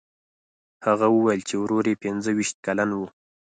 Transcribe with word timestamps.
هغه 0.85 1.07
وویل 1.15 1.41
چې 1.49 1.55
ورور 1.57 1.85
یې 1.91 2.01
پنځه 2.03 2.29
ویشت 2.33 2.57
کلن 2.65 2.89
و. 2.93 2.99